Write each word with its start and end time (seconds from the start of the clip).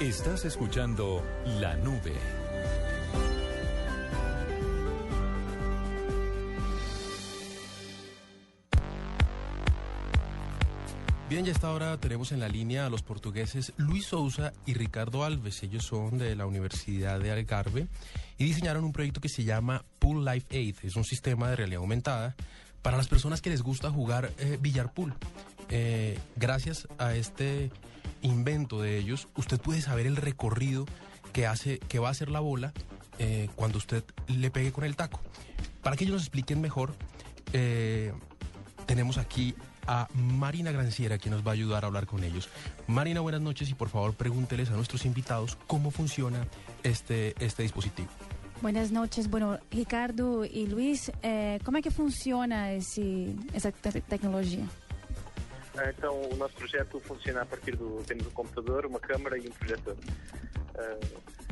Estás 0.00 0.44
escuchando 0.44 1.24
La 1.60 1.76
Nube. 1.76 2.12
Bien, 11.30 11.44
ya 11.44 11.52
hasta 11.52 11.68
ahora 11.68 11.96
tenemos 11.98 12.32
en 12.32 12.40
la 12.40 12.48
línea 12.48 12.86
a 12.86 12.90
los 12.90 13.02
portugueses 13.02 13.72
Luis 13.76 14.06
Sousa 14.06 14.52
y 14.66 14.74
Ricardo 14.74 15.22
Alves. 15.22 15.62
Ellos 15.62 15.84
son 15.84 16.18
de 16.18 16.34
la 16.34 16.46
Universidad 16.46 17.20
de 17.20 17.30
Algarve 17.30 17.86
y 18.36 18.46
diseñaron 18.46 18.82
un 18.82 18.92
proyecto 18.92 19.20
que 19.20 19.28
se 19.28 19.44
llama 19.44 19.84
Pool 20.00 20.24
Life 20.24 20.58
Aid. 20.58 20.74
Es 20.82 20.96
un 20.96 21.04
sistema 21.04 21.48
de 21.50 21.56
realidad 21.56 21.82
aumentada 21.82 22.34
para 22.82 22.96
las 22.96 23.06
personas 23.06 23.40
que 23.40 23.50
les 23.50 23.62
gusta 23.62 23.92
jugar 23.92 24.32
eh, 24.38 24.58
billar 24.60 24.92
pool. 24.92 25.14
Eh, 25.68 26.18
gracias 26.34 26.88
a 26.98 27.14
este 27.14 27.70
invento 28.24 28.82
de 28.82 28.98
ellos, 28.98 29.28
usted 29.36 29.60
puede 29.60 29.80
saber 29.80 30.06
el 30.06 30.16
recorrido 30.16 30.86
que 31.32 31.46
hace, 31.46 31.78
que 31.78 31.98
va 31.98 32.08
a 32.08 32.10
hacer 32.10 32.30
la 32.30 32.40
bola 32.40 32.72
eh, 33.18 33.48
cuando 33.54 33.78
usted 33.78 34.02
le 34.26 34.50
pegue 34.50 34.72
con 34.72 34.84
el 34.84 34.96
taco. 34.96 35.20
Para 35.82 35.96
que 35.96 36.04
ellos 36.04 36.14
nos 36.14 36.22
expliquen 36.22 36.60
mejor, 36.60 36.94
eh, 37.52 38.12
tenemos 38.86 39.18
aquí 39.18 39.54
a 39.86 40.08
Marina 40.14 40.72
Granciera, 40.72 41.18
quien 41.18 41.34
nos 41.34 41.46
va 41.46 41.50
a 41.50 41.54
ayudar 41.54 41.84
a 41.84 41.88
hablar 41.88 42.06
con 42.06 42.24
ellos. 42.24 42.48
Marina, 42.86 43.20
buenas 43.20 43.42
noches 43.42 43.68
y 43.68 43.74
por 43.74 43.90
favor 43.90 44.14
pregúnteles 44.14 44.70
a 44.70 44.74
nuestros 44.74 45.04
invitados 45.04 45.58
cómo 45.66 45.90
funciona 45.90 46.46
este, 46.82 47.34
este 47.44 47.62
dispositivo. 47.62 48.08
Buenas 48.62 48.92
noches. 48.92 49.28
Bueno, 49.28 49.58
Ricardo 49.70 50.42
e 50.44 50.66
Luiz, 50.66 51.12
eh, 51.22 51.58
como 51.64 51.76
é 51.76 51.82
que 51.82 51.90
funciona 51.90 52.72
esse, 52.72 53.36
essa 53.52 53.70
te 53.70 54.00
tecnologia? 54.00 54.64
Então, 55.88 56.20
o 56.30 56.36
nosso 56.36 56.54
projeto 56.54 57.00
funciona 57.00 57.42
a 57.42 57.46
partir 57.46 57.76
do. 57.76 58.02
Temos 58.06 58.26
um 58.26 58.30
computador, 58.30 58.86
uma 58.86 59.00
câmara 59.00 59.36
e 59.36 59.48
um 59.48 59.52
projetor. 59.52 59.96
Uh, 60.74 61.44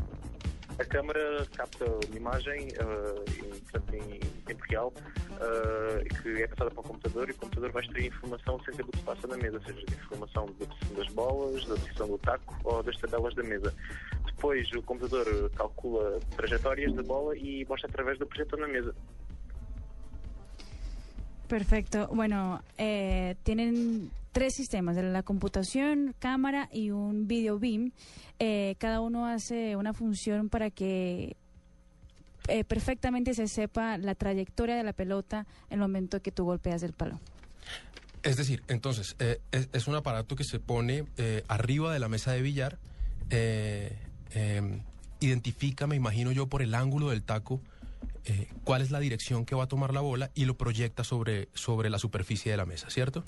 a 0.79 0.85
câmara 0.85 1.47
capta 1.55 1.85
uma 1.85 2.17
imagem 2.17 2.69
uh, 2.69 3.25
em, 3.31 3.61
portanto, 3.61 3.95
em 3.95 4.21
tempo 4.47 4.65
real 4.71 4.89
uh, 4.89 6.23
que 6.23 6.43
é 6.43 6.47
passada 6.49 6.71
para 6.71 6.81
o 6.81 6.83
computador 6.83 7.29
e 7.29 7.33
o 7.33 7.37
computador 7.37 7.73
vai 7.73 7.83
extrair 7.83 8.07
informação 8.07 8.57
acerca 8.57 8.83
do 8.83 8.93
que 8.93 8.99
se 8.99 9.05
passa 9.05 9.27
na 9.27 9.37
mesa, 9.37 9.61
seja 9.67 9.81
informação 9.83 10.47
da 10.47 10.67
posição 10.67 10.97
das 10.97 11.07
bolas, 11.09 11.65
da 11.67 11.75
posição 11.75 12.09
do 12.09 12.19
taco 12.19 12.57
ou 12.65 12.83
das 12.83 12.97
tabelas 12.97 13.35
da 13.35 13.43
mesa. 13.43 13.75
Depois 14.25 14.71
o 14.73 14.83
computador 14.83 15.51
calcula 15.51 16.19
trajetórias 16.37 16.93
da 16.95 17.03
bola 17.03 17.37
e 17.37 17.65
mostra 17.69 17.89
através 17.89 18.19
do 18.19 18.27
projetor 18.27 18.59
na 18.59 18.69
mesa. 18.69 18.95
Perfecto. 21.53 22.09
Bueno, 22.09 22.63
eh, 22.79 23.37
tienen 23.43 24.11
tres 24.33 24.55
sistemas, 24.55 24.97
la 24.97 25.23
computación, 25.23 26.15
cámara 26.19 26.71
y 26.73 26.93
un 26.93 27.29
video 27.29 27.59
beam. 27.59 27.93
Eh, 28.39 28.75
cada 28.79 29.03
uno 29.03 29.27
hace 29.27 29.77
una 29.77 29.93
función 29.93 30.49
para 30.49 30.71
que 30.71 31.37
eh, 32.49 32.65
perfectamente 32.65 33.35
se 33.35 33.49
sepa 33.49 33.99
la 33.99 34.15
trayectoria 34.15 34.77
de 34.77 34.83
la 34.83 34.95
pelota 34.95 35.45
en 35.69 35.75
el 35.75 35.81
momento 35.81 36.23
que 36.23 36.33
tú 36.33 36.47
golpeas 36.47 36.83
el 36.85 36.95
palo. 36.95 37.21
Es 38.23 38.39
decir, 38.39 38.63
entonces, 38.69 39.15
eh, 39.19 39.39
es, 39.51 39.69
es 39.75 39.87
un 39.87 39.95
aparato 39.95 40.37
que 40.37 40.45
se 40.45 40.59
pone 40.59 41.05
eh, 41.19 41.45
arriba 41.49 41.93
de 41.93 41.99
la 41.99 42.09
mesa 42.09 42.33
de 42.33 42.41
billar, 42.41 42.79
eh, 43.29 43.95
identifica, 45.21 45.87
me 45.87 45.97
imagino 45.97 46.33
yo, 46.33 46.47
por 46.47 46.63
el 46.63 46.75
ángulo 46.75 47.11
del 47.11 47.23
taco, 47.23 47.61
eh, 48.27 48.49
cuál 48.65 48.83
es 48.83 48.91
la 48.91 49.01
dirección 49.01 49.45
que 49.45 49.55
va 49.55 49.65
a 49.65 49.67
tomar 49.69 49.93
la 49.93 50.01
bola 50.01 50.31
y 50.35 50.45
lo 50.45 50.55
proyecta 50.55 51.05
sobre, 51.05 51.49
sobre 51.55 51.91
la 51.91 51.99
superficie 51.99 52.51
de 52.53 52.57
la 52.57 52.67
mesa, 52.67 52.89
¿cierto? 52.91 53.25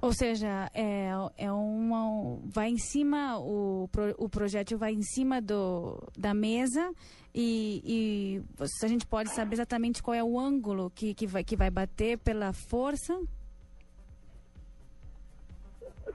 Ou 0.00 0.12
seja, 0.12 0.70
é, 0.74 1.10
é 1.36 1.50
uma, 1.50 2.38
vai 2.44 2.70
em 2.70 2.78
cima, 2.78 3.36
o, 3.38 3.88
pro- 3.90 4.14
o 4.16 4.28
projétil 4.28 4.78
vai 4.78 4.92
em 4.92 5.02
cima 5.02 5.40
do, 5.42 6.00
da 6.16 6.32
mesa 6.32 6.92
e, 7.34 7.82
e 7.84 8.64
a 8.84 8.86
gente 8.86 9.04
pode 9.06 9.34
saber 9.34 9.54
exatamente 9.56 10.00
qual 10.00 10.14
é 10.14 10.22
o 10.22 10.38
ângulo 10.38 10.90
que, 10.94 11.14
que, 11.14 11.26
vai, 11.26 11.42
que 11.42 11.56
vai 11.56 11.68
bater 11.70 12.16
pela 12.18 12.52
força. 12.52 13.12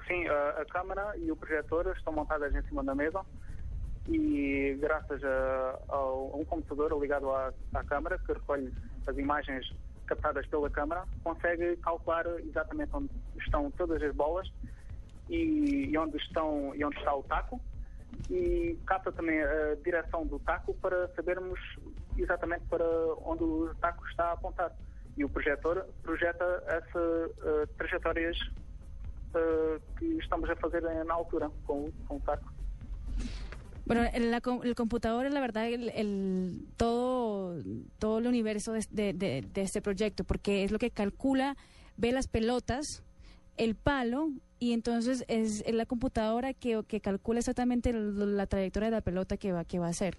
Sim, 0.07 0.27
a, 0.27 0.61
a 0.61 0.65
câmara 0.65 1.17
e 1.17 1.29
o 1.31 1.35
projetor 1.35 1.93
estão 1.95 2.13
montadas 2.13 2.53
em 2.55 2.61
cima 2.63 2.83
da 2.83 2.95
mesa 2.95 3.21
e 4.07 4.77
graças 4.79 5.23
a, 5.23 5.79
a 5.89 6.13
um 6.35 6.43
computador 6.45 6.99
ligado 6.99 7.29
à, 7.31 7.53
à 7.73 7.83
câmara 7.83 8.19
que 8.19 8.33
recolhe 8.33 8.73
as 9.07 9.17
imagens 9.17 9.71
captadas 10.05 10.45
pela 10.47 10.69
câmara, 10.69 11.05
consegue 11.23 11.77
calcular 11.77 12.25
exatamente 12.39 12.91
onde 12.93 13.09
estão 13.39 13.71
todas 13.71 14.01
as 14.01 14.13
bolas 14.13 14.51
e, 15.29 15.89
e 15.89 15.97
onde, 15.97 16.17
estão, 16.17 16.75
e 16.75 16.83
onde 16.83 16.97
está 16.97 17.15
o 17.15 17.23
taco 17.23 17.59
e 18.29 18.77
capta 18.85 19.11
também 19.11 19.41
a 19.41 19.75
direção 19.83 20.25
do 20.25 20.39
taco 20.39 20.73
para 20.75 21.07
sabermos 21.15 21.59
exatamente 22.17 22.63
para 22.69 22.85
onde 23.23 23.43
o 23.43 23.73
taco 23.81 24.05
está 24.07 24.25
a 24.25 24.31
apontar. 24.33 24.71
E 25.17 25.23
o 25.23 25.29
projetor 25.29 25.85
projeta 26.01 26.63
essas 26.67 27.31
eh, 27.43 27.65
trajetórias 27.77 28.37
eh, 29.35 29.79
que 29.97 30.05
estamos 30.17 30.49
a 30.49 30.55
fazer 30.55 30.81
na 30.81 31.13
altura 31.13 31.51
com, 31.65 31.91
com 32.07 32.17
o 32.17 32.19
taco. 32.21 32.51
Bueno, 33.85 34.03
el, 34.13 34.31
la 34.31 34.39
com- 34.39 34.61
el 34.63 34.75
computador 34.75 35.25
es 35.25 35.33
la 35.33 35.41
verdad 35.41 35.67
el, 35.67 35.89
el- 35.89 36.65
todo, 36.77 37.61
todo 37.99 38.19
el 38.19 38.27
universo 38.27 38.71
de, 38.73 38.85
de- 38.91 39.13
de- 39.13 39.41
de 39.53 39.61
este 39.61 39.81
proyecto, 39.81 40.23
porque 40.23 40.63
es 40.63 40.71
lo 40.71 40.79
que 40.79 40.89
calcula, 40.89 41.57
ve 41.97 42.11
las 42.13 42.27
pelotas, 42.27 43.03
el 43.57 43.75
palo, 43.75 44.29
y 44.59 44.71
entonces 44.71 45.25
es, 45.27 45.63
es 45.65 45.75
la 45.75 45.85
computadora 45.85 46.53
que, 46.53 46.81
que 46.87 47.01
calcula 47.01 47.39
exactamente 47.39 47.89
el- 47.89 48.37
la 48.37 48.47
trayectoria 48.47 48.87
de 48.89 48.95
la 48.95 49.01
pelota 49.01 49.35
que 49.35 49.51
va, 49.51 49.65
que 49.65 49.79
va 49.79 49.87
a 49.87 49.89
hacer. 49.89 50.17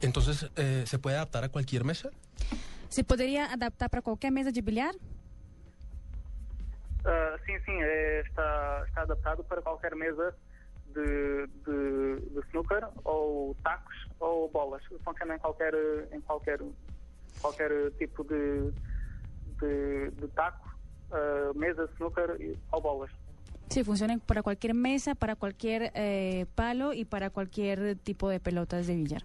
Entonces, 0.00 0.50
eh, 0.56 0.82
¿se 0.86 0.98
puede 0.98 1.16
adaptar 1.16 1.44
a 1.44 1.48
cualquier 1.48 1.84
mesa? 1.84 2.10
¿Se 2.88 3.04
podría 3.04 3.52
adaptar 3.52 3.90
para 3.90 4.02
cualquier 4.02 4.32
mesa 4.32 4.50
de 4.50 4.60
billar? 4.62 4.94
Ah, 7.04 7.36
sim, 7.46 7.54
sim, 7.64 7.72
é, 7.80 8.20
está, 8.26 8.84
está 8.88 9.00
adaptado 9.02 9.44
para 9.44 9.62
qualquer 9.62 9.94
mesa 9.94 10.34
de, 10.96 11.46
de, 11.66 11.76
de 12.34 12.40
snooker 12.50 12.88
ou 13.04 13.54
tacos 13.62 13.94
ou 14.18 14.48
bolas. 14.50 14.82
Funciona 15.04 15.36
em 15.36 15.38
qualquer, 15.38 15.74
em 16.12 16.20
qualquer, 16.22 16.58
qualquer 17.40 17.70
tipo 17.98 18.24
de, 18.24 18.72
de, 19.60 20.10
de 20.10 20.28
taco, 20.34 20.66
ah, 21.12 21.52
mesa, 21.54 21.88
snooker 21.96 22.36
e- 22.40 22.56
ou 22.72 22.80
bolas. 22.80 23.10
Sí, 23.68 23.82
funcionan 23.84 24.20
para 24.20 24.42
cualquier 24.42 24.74
mesa, 24.74 25.14
para 25.14 25.34
cualquier 25.36 25.90
eh, 25.94 26.46
palo 26.54 26.92
y 26.92 27.04
para 27.04 27.30
cualquier 27.30 27.96
tipo 27.96 28.28
de 28.28 28.38
pelotas 28.40 28.86
de 28.86 28.94
billar. 28.94 29.22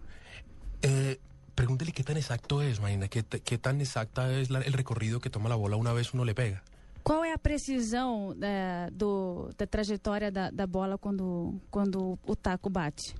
Eh, 0.82 1.20
pregúntele 1.54 1.92
qué 1.92 2.04
tan 2.04 2.18
exacto 2.18 2.62
es, 2.62 2.82
Marina, 2.82 3.08
qué, 3.08 3.24
qué 3.24 3.58
tan 3.60 3.80
exacta 3.82 4.32
es 4.34 4.50
la- 4.50 4.62
el 4.62 4.74
recorrido 4.74 5.20
que 5.20 5.30
toma 5.30 5.48
la 5.48 5.56
bola 5.56 5.76
una 5.78 5.94
vez 5.94 6.14
uno 6.14 6.26
le 6.26 6.34
pega. 6.34 6.64
Qual 7.04 7.24
é 7.26 7.34
a 7.34 7.38
precisão 7.38 8.36
eh, 8.42 8.90
do, 8.92 9.50
da 9.58 9.66
trajetória 9.66 10.32
da, 10.32 10.52
da 10.52 10.68
bola 10.68 10.98
quando, 10.98 11.60
quando 11.72 12.18
o 12.26 12.36
taco 12.36 12.70
bate? 12.70 13.16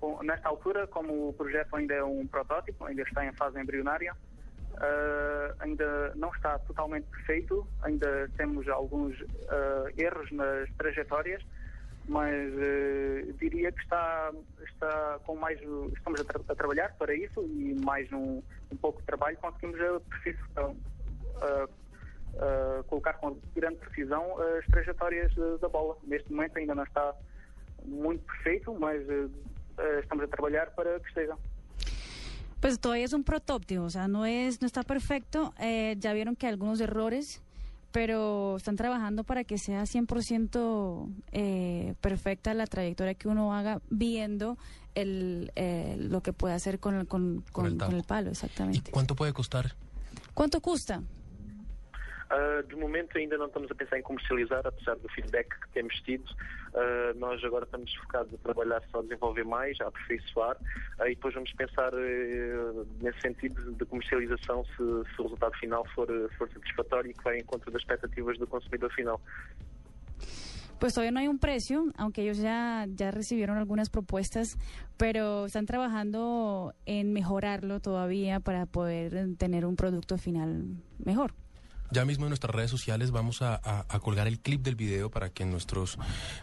Bom, 0.00 0.22
nesta 0.22 0.48
altura, 0.48 0.86
como 0.86 1.28
o 1.28 1.32
projeto 1.32 1.74
ainda 1.74 1.94
é 1.94 2.04
um 2.04 2.26
protótipo, 2.26 2.84
ainda 2.84 3.02
está 3.02 3.26
em 3.26 3.32
fase 3.32 3.60
embrionária, 3.60 4.14
ah, 4.76 5.54
ainda 5.58 6.12
não 6.14 6.30
está 6.30 6.58
totalmente 6.60 7.06
perfeito, 7.06 7.66
ainda 7.82 8.30
temos 8.36 8.68
alguns 8.68 9.16
ah, 9.48 9.86
erros 9.98 10.30
nas 10.30 10.70
trajetórias, 10.76 11.42
mas 12.08 12.52
ah, 12.52 13.32
diria 13.40 13.72
que 13.72 13.80
está, 13.82 14.30
está 14.64 15.18
com 15.26 15.34
mais. 15.34 15.58
Estamos 15.96 16.20
a, 16.20 16.24
tra- 16.24 16.40
a 16.48 16.54
trabalhar 16.54 16.94
para 16.96 17.14
isso 17.16 17.42
e 17.42 17.74
mais 17.84 18.10
um, 18.12 18.40
um 18.70 18.76
pouco 18.76 19.00
de 19.00 19.06
trabalho 19.06 19.36
conseguimos 19.38 19.80
a 19.80 20.00
precisão. 20.00 20.76
Ah, 22.40 22.82
colocar 22.88 23.14
com 23.14 23.36
grande 23.54 23.76
precisão 23.78 24.22
as 24.58 24.64
trajetórias 24.66 25.34
da- 25.34 25.56
da 25.58 25.68
bola. 25.68 25.96
Neste 26.04 26.30
momento 26.32 26.58
ainda 26.58 26.74
não 26.74 26.84
está 26.84 27.14
muito 27.84 28.24
perfeito, 28.24 28.74
mas 28.78 29.00
eh, 29.08 29.28
eh, 29.78 30.00
estamos 30.02 30.24
a 30.24 30.28
trabalhar 30.28 30.74
para 30.74 30.98
que 31.00 31.08
esteja. 31.08 31.36
Pues 32.60 32.78
todavía 32.80 33.04
es 33.04 33.12
un 33.12 33.22
protótipo, 33.22 33.82
o 33.82 33.90
sea, 33.90 34.08
no, 34.08 34.24
es, 34.26 34.60
no 34.62 34.66
está 34.66 34.82
perfecto. 34.82 35.52
Eh, 35.60 35.94
ya 35.98 36.12
vieron 36.14 36.34
que 36.36 36.46
hay 36.46 36.52
algunos 36.52 36.80
errores, 36.80 37.42
pero 37.92 38.56
están 38.56 38.76
trabajando 38.76 39.24
para 39.24 39.44
que 39.44 39.58
sea 39.58 39.82
100% 39.86 41.08
eh, 41.32 41.94
perfecta 42.00 42.54
la 42.54 42.66
trayectoria 42.66 43.14
que 43.14 43.28
uno 43.28 43.54
haga 43.54 43.80
viendo 43.90 44.56
el, 44.94 45.52
eh, 45.54 45.96
lo 45.98 46.22
que 46.22 46.32
puede 46.32 46.54
hacer 46.54 46.80
con, 46.80 46.94
el- 46.94 47.06
con, 47.06 47.42
Con 47.52 47.66
el 47.66 47.76
con- 47.76 47.88
con 47.88 47.96
el 47.96 48.04
palo, 48.04 48.28
¿Y 48.28 48.32
exactamente. 48.32 48.90
cuánto 48.90 49.14
puede 49.14 49.32
costar? 49.34 49.74
¿Cuánto 50.34 50.60
cuesta? 50.60 51.02
Ah, 52.28 52.62
de 52.66 52.74
momento 52.74 53.16
ainda 53.16 53.38
não 53.38 53.46
estamos 53.46 53.70
a 53.70 53.74
pensar 53.74 53.98
em 53.98 54.02
comercializar, 54.02 54.66
apesar 54.66 54.96
do 54.96 55.08
feedback 55.10 55.48
que 55.48 55.68
temos 55.70 55.94
tido. 56.02 56.24
Ah, 56.74 57.12
nós 57.16 57.42
agora 57.44 57.64
estamos 57.64 57.94
focados 57.94 58.34
a 58.34 58.38
trabalhar 58.38 58.82
só 58.90 58.98
a 58.98 59.02
desenvolver 59.02 59.44
mais, 59.44 59.80
a 59.80 59.86
aperfeiçoar, 59.88 60.56
ah, 60.98 61.08
e 61.08 61.14
depois 61.14 61.34
vamos 61.34 61.52
pensar 61.52 61.92
nesse 63.00 63.20
sentido 63.20 63.72
de 63.72 63.84
comercialização 63.84 64.64
se, 64.64 64.76
se 64.76 65.20
o 65.20 65.24
resultado 65.24 65.56
final 65.58 65.86
for, 65.94 66.08
for 66.36 66.50
satisfatório 66.50 67.10
e 67.10 67.14
que 67.14 67.22
vai 67.22 67.38
em 67.38 67.44
contra 67.44 67.70
das 67.70 67.82
expectativas 67.82 68.38
do 68.38 68.46
consumidor 68.46 68.92
final. 68.92 69.20
Pues 70.78 70.92
todavía 70.92 71.10
no 71.10 71.20
hay 71.20 71.28
un 71.28 71.38
precio, 71.38 71.86
aunque 71.96 72.22
ellos 72.22 72.36
ya, 72.36 72.86
ya 72.86 73.10
recibieron 73.10 73.56
algunas 73.56 73.88
propuestas, 73.88 74.58
pero 74.98 75.46
están 75.46 75.64
trabajando 75.64 76.74
en 76.84 77.14
mejorarlo 77.14 77.80
todavía 77.80 78.40
para 78.40 78.66
poder 78.66 79.36
tener 79.38 79.64
un 79.64 79.76
producto 79.76 80.18
final 80.18 80.76
mejor. 80.98 81.32
Ya 81.90 82.04
mismo 82.04 82.24
en 82.24 82.30
nuestras 82.30 82.54
redes 82.54 82.70
sociales 82.70 83.10
vamos 83.10 83.42
a, 83.42 83.60
colgar 84.00 84.26
el 84.26 84.40
clip 84.40 84.62
del 84.62 84.74
video 84.74 85.10
para 85.10 85.30
que 85.30 85.44
nuestros 85.44 85.98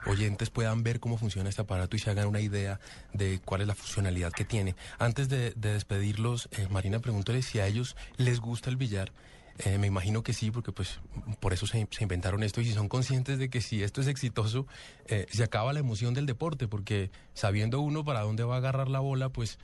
oyentes 0.06 0.50
puedan 0.50 0.84
ver 0.84 1.00
cómo 1.00 1.18
funciona 1.18 1.50
este 1.50 1.62
aparato 1.62 1.96
y 1.96 2.00
se 2.00 2.10
hagan 2.10 2.28
una 2.28 2.42
idea 2.42 2.80
de 3.14 3.40
cuál 3.44 3.62
es 3.62 3.68
la 3.68 3.76
funcionalidad 3.76 4.32
que 4.32 4.46
tiene. 4.46 4.76
Antes 5.00 5.30
de, 5.30 5.52
de 5.52 5.74
despedirlos, 5.74 6.50
eh, 6.52 6.68
Marina, 6.70 7.00
pregúntale 7.00 7.42
si 7.42 7.60
a 7.60 7.68
ellos 7.68 7.96
les 8.18 8.40
gusta 8.40 8.70
el 8.70 8.78
billar. 8.78 9.12
Eh, 9.60 9.78
me 9.78 9.86
imagino 9.86 10.24
que 10.24 10.34
sí, 10.34 10.50
porque 10.50 10.72
pues 10.72 11.00
por 11.40 11.54
eso 11.54 11.68
se, 11.68 11.88
inventaron 12.00 12.42
esto 12.42 12.60
y 12.60 12.66
si 12.66 12.74
son 12.74 12.90
conscientes 12.90 13.38
de 13.38 13.50
que 13.50 13.62
si 13.62 13.84
esto 13.84 14.02
es 14.02 14.08
exitoso, 14.08 14.66
eh, 15.06 15.28
se 15.30 15.44
acaba 15.44 15.74
la 15.74 15.80
emoción 15.80 16.14
del 16.14 16.26
deporte, 16.26 16.68
porque 16.68 17.12
sabiendo 17.34 17.80
uno 17.80 18.04
para 18.04 18.22
dónde 18.22 18.44
va 18.44 18.56
a 18.56 18.58
agarrar 18.58 18.88
la 18.88 19.00
bola, 19.00 19.30
pues 19.30 19.60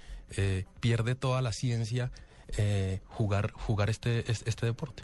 pierde 0.80 1.16
toda 1.16 1.42
la 1.42 1.52
ciencia 1.52 2.12
jugar, 3.08 3.52
jugar 3.52 3.90
este, 3.90 4.32
este, 4.32 4.48
este 4.48 4.68
deporte. 4.68 5.04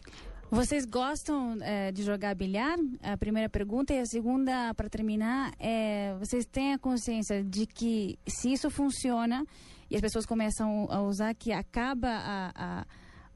Vocês 0.52 0.86
gostam 0.86 1.58
eh, 1.62 1.92
de 1.92 2.04
jogar 2.04 2.36
bilhar? 2.36 2.78
A 3.02 3.18
primeira 3.18 3.50
pergunta. 3.50 3.94
E 3.94 4.00
a 4.00 4.06
segunda, 4.06 4.74
para 4.76 4.88
terminar, 4.88 5.52
é, 5.60 6.16
vocês 6.20 6.46
têm 6.46 6.74
a 6.74 6.78
consciência 6.78 7.44
de 7.44 7.66
que 7.66 8.18
se 8.28 8.54
isso 8.54 8.70
funciona 8.70 9.46
e 9.90 9.96
as 9.96 10.02
pessoas 10.02 10.26
começam 10.26 10.88
a 10.90 11.02
usar, 11.02 11.34
que 11.34 11.52
acaba 11.52 12.10
a, 12.10 12.52
a, 12.56 12.86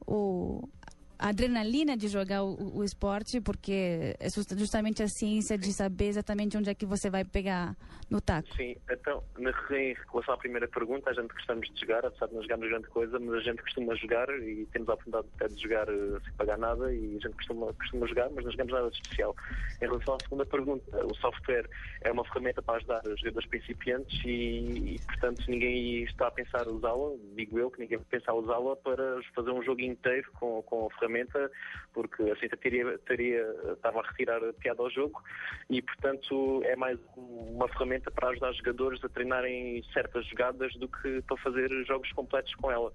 o, 0.05 0.67
a 1.19 1.27
adrenalina 1.29 1.97
de 1.97 2.07
jogar 2.07 2.43
o, 2.43 2.77
o 2.77 2.83
esporte, 2.83 3.41
porque 3.41 4.15
é 4.19 4.29
just- 4.29 4.57
justamente 4.57 5.03
a 5.03 5.07
ciência 5.09 5.57
de 5.57 5.73
saber 5.73 6.05
exatamente 6.05 6.57
onde 6.57 6.69
é 6.69 6.73
que 6.73 6.85
você 6.85 7.09
vai 7.09 7.25
pegar 7.25 7.75
no 8.09 8.21
taco. 8.21 8.47
Sim, 8.55 8.75
então, 8.89 9.21
na- 9.37 9.51
em 9.77 9.93
relação 10.11 10.33
à 10.33 10.37
primeira 10.37 10.67
pergunta, 10.67 11.09
a 11.09 11.13
gente 11.13 11.27
gostamos 11.33 11.67
de 11.73 11.81
jogar, 11.81 12.05
apesar 12.05 12.27
de 12.27 12.35
não 12.35 12.41
jogarmos 12.41 12.69
grande 12.69 12.87
coisa, 12.87 13.19
mas 13.19 13.33
a 13.35 13.39
gente 13.41 13.61
costuma 13.61 13.93
jogar 13.95 14.29
e 14.41 14.65
temos 14.71 14.87
a 14.87 14.93
oportunidade 14.93 15.27
até 15.35 15.47
de 15.53 15.61
jogar 15.61 15.89
eh, 15.89 16.19
sem 16.23 16.33
pagar 16.37 16.57
nada 16.57 16.93
e 16.93 17.17
a 17.17 17.19
gente 17.19 17.35
costuma, 17.35 17.73
costuma 17.73 18.07
jogar, 18.07 18.29
mas 18.29 18.45
não 18.45 18.51
jogamos 18.51 18.73
nada 18.73 18.89
de 18.89 18.95
especial. 18.95 19.35
Em 19.81 19.85
relação 19.85 20.15
à 20.15 20.17
segunda 20.23 20.45
pergunta, 20.45 21.05
o 21.05 21.13
software 21.15 21.69
é 22.01 22.11
uma 22.13 22.23
ferramenta 22.23 22.61
para 22.61 22.77
ajudar 22.77 23.01
os 23.05 23.19
jogadores 23.19 23.49
principiantes 23.49 24.21
e, 24.23 24.95
e, 24.95 24.99
portanto, 25.05 25.43
ninguém 25.49 26.03
está 26.03 26.27
a 26.27 26.31
pensar 26.31 26.65
usá-la, 26.67 27.11
digo 27.35 27.59
eu 27.59 27.69
que 27.69 27.81
ninguém 27.81 27.99
pensa 28.09 28.33
usá-la 28.33 28.75
para 28.77 29.21
fazer 29.35 29.51
um 29.51 29.61
jogo 29.61 29.81
inteiro 29.81 30.31
com, 30.39 30.61
com 30.63 30.87
a 30.87 30.89
ferramenta, 30.91 31.08
porque 31.93 32.23
assim 32.31 32.47
teria, 32.49 32.97
teria, 32.99 33.45
estava 33.73 33.99
a 33.99 34.07
retirar 34.07 34.43
a 34.43 34.53
piada 34.53 34.81
ao 34.81 34.89
jogo 34.89 35.21
e, 35.69 35.81
portanto, 35.81 36.61
é 36.65 36.75
mais 36.75 36.99
uma 37.15 37.67
ferramenta 37.67 38.11
para 38.11 38.29
ajudar 38.29 38.51
os 38.51 38.57
jogadores 38.57 39.03
a 39.03 39.09
treinarem 39.09 39.83
certas 39.93 40.25
jogadas 40.27 40.73
do 40.75 40.87
que 40.87 41.21
para 41.23 41.37
fazer 41.37 41.69
jogos 41.85 42.11
completos 42.13 42.53
com 42.55 42.71
ela. 42.71 42.91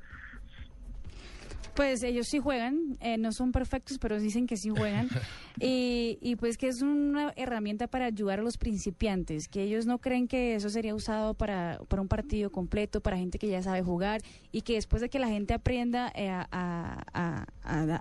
Pues 1.74 2.02
ellos 2.02 2.26
sí 2.28 2.38
juegan, 2.38 2.96
eh, 3.00 3.16
no 3.18 3.32
son 3.32 3.50
perfectos, 3.52 3.98
pero 3.98 4.20
dicen 4.20 4.46
que 4.46 4.56
sí 4.56 4.68
juegan. 4.70 5.08
y, 5.60 6.18
y 6.20 6.36
pues 6.36 6.56
que 6.58 6.68
es 6.68 6.82
una 6.82 7.32
herramienta 7.36 7.86
para 7.86 8.06
ayudar 8.06 8.40
a 8.40 8.42
los 8.42 8.58
principiantes, 8.58 9.48
que 9.48 9.62
ellos 9.62 9.86
no 9.86 9.98
creen 9.98 10.28
que 10.28 10.54
eso 10.54 10.68
sería 10.70 10.94
usado 10.94 11.34
para, 11.34 11.78
para 11.88 12.02
un 12.02 12.08
partido 12.08 12.50
completo, 12.50 13.00
para 13.00 13.16
gente 13.16 13.38
que 13.38 13.48
ya 13.48 13.62
sabe 13.62 13.82
jugar, 13.82 14.20
y 14.52 14.62
que 14.62 14.74
después 14.74 15.02
de 15.02 15.08
que 15.08 15.18
la 15.18 15.28
gente 15.28 15.54
aprenda 15.54 16.12
eh, 16.14 16.28
a, 16.28 16.46
a- 16.52 17.46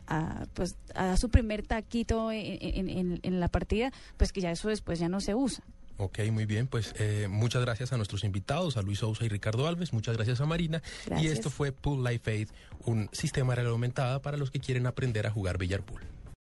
a- 0.07 0.45
pues, 0.53 0.75
a 0.93 1.05
dar 1.05 1.17
su 1.17 1.29
primer 1.29 1.65
taquito 1.65 2.31
en, 2.31 2.57
en- 2.61 2.89
en- 2.89 3.19
en 3.23 3.39
la 3.39 3.47
partida, 3.47 3.91
pues 4.17 4.31
que 4.31 4.41
ya 4.41 4.51
eso 4.51 4.69
después 4.69 4.99
ya 4.99 5.09
no 5.09 5.19
se 5.21 5.33
usa. 5.35 5.63
Ok, 5.97 6.19
muy 6.31 6.45
bien. 6.45 6.67
Pues 6.67 6.93
eh, 6.99 7.27
muchas 7.29 7.61
gracias 7.61 7.93
a 7.93 7.97
nuestros 7.97 8.23
invitados, 8.23 8.77
a 8.77 8.81
Luis 8.81 8.99
Sousa 8.99 9.25
y 9.25 9.29
Ricardo 9.29 9.67
Alves. 9.67 9.93
Muchas 9.93 10.15
gracias 10.15 10.41
a 10.41 10.45
Marina. 10.45 10.81
Y 11.19 11.27
esto 11.27 11.49
fue 11.49 11.71
Pool 11.71 12.03
Life 12.03 12.29
Aid, 12.29 12.49
un 12.85 13.09
sistema 13.11 13.55
de 13.55 13.61
aumentada 13.67 14.21
para 14.21 14.37
los 14.37 14.51
que 14.51 14.59
quieren 14.59 14.87
aprender 14.87 15.27
a 15.27 15.31
jugar 15.31 15.57
billar 15.57 15.83
pool. 15.83 16.01